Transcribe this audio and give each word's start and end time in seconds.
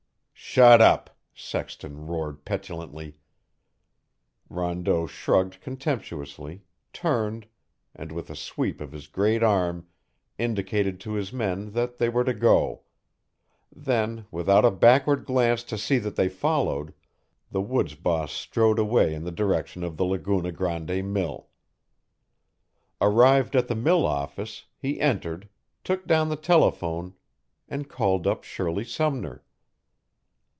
"Shut 0.43 0.81
up," 0.81 1.11
Sexton 1.33 2.07
roared 2.07 2.43
petulantly. 2.43 3.15
Rondeau 4.49 5.07
shrugged 5.07 5.61
contemptuously, 5.61 6.63
turned, 6.91 7.47
and 7.95 8.11
with 8.11 8.29
a 8.29 8.35
sweep 8.35 8.81
of 8.81 8.91
his 8.91 9.07
great 9.07 9.43
arm 9.43 9.87
indicated 10.37 10.99
to 11.01 11.13
his 11.13 11.31
men 11.31 11.71
that 11.71 11.99
they 11.99 12.09
were 12.09 12.25
to 12.25 12.33
go; 12.33 12.81
then, 13.73 14.25
without 14.29 14.65
a 14.65 14.71
backward 14.71 15.23
glance 15.25 15.63
to 15.63 15.77
see 15.77 15.99
that 15.99 16.17
they 16.17 16.27
followed, 16.27 16.93
the 17.49 17.61
woods 17.61 17.95
boss 17.95 18.33
strode 18.33 18.79
away 18.79 19.13
in 19.15 19.23
the 19.23 19.31
direction 19.31 19.85
of 19.85 19.95
the 19.95 20.03
Laguna 20.03 20.51
Grande 20.51 21.01
mill. 21.01 21.47
Arrived 22.99 23.55
at 23.55 23.69
the 23.69 23.75
mill 23.75 24.05
office, 24.05 24.65
he 24.77 24.99
entered, 24.99 25.47
took 25.85 26.05
down 26.05 26.27
the 26.27 26.35
telephone, 26.35 27.13
and 27.69 27.87
called 27.87 28.27
up 28.27 28.43
Shirley 28.43 28.83
Sumner. 28.83 29.45